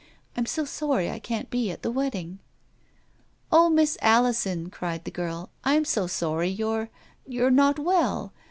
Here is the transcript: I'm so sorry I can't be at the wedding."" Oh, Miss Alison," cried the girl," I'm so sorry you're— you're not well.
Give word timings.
I'm 0.35 0.47
so 0.47 0.65
sorry 0.65 1.11
I 1.11 1.19
can't 1.19 1.51
be 1.51 1.69
at 1.69 1.83
the 1.83 1.91
wedding."" 1.91 2.39
Oh, 3.51 3.69
Miss 3.69 3.99
Alison," 4.01 4.71
cried 4.71 5.03
the 5.03 5.11
girl," 5.11 5.51
I'm 5.63 5.85
so 5.85 6.07
sorry 6.07 6.49
you're— 6.49 6.89
you're 7.27 7.51
not 7.51 7.77
well. 7.77 8.33